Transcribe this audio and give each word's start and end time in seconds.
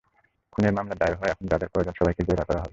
খুনের 0.53 0.73
মামলা 0.73 0.95
দায়ের 0.95 1.15
হওয়ায় 1.15 1.31
এখন 1.31 1.45
যাদের 1.47 1.69
প্রয়োজন, 1.69 1.93
সবাইকেই 1.99 2.25
জেরা 2.25 2.43
করা 2.43 2.59
হবে। 2.59 2.69